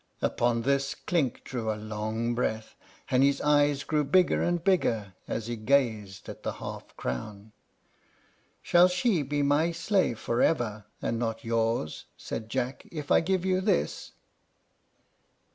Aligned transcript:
Upon 0.23 0.63
this 0.63 0.95
Clink 0.95 1.43
drew 1.43 1.71
a 1.71 1.77
long 1.77 2.33
breath, 2.33 2.73
and 3.11 3.21
his 3.21 3.39
eyes 3.39 3.83
grew 3.83 4.03
bigger 4.03 4.41
and 4.41 4.63
bigger 4.63 5.13
as 5.27 5.45
he 5.45 5.55
gazed 5.55 6.27
at 6.27 6.41
the 6.41 6.53
half 6.53 6.97
crown. 6.97 7.51
"Shall 8.63 8.87
she 8.87 9.21
be 9.21 9.43
my 9.43 9.71
slave 9.71 10.17
forever, 10.17 10.85
and 11.03 11.19
not 11.19 11.43
yours," 11.45 12.05
said 12.17 12.49
Jack, 12.49 12.87
"if 12.91 13.11
I 13.11 13.19
give 13.21 13.45
you 13.45 13.61
this?" 13.61 14.13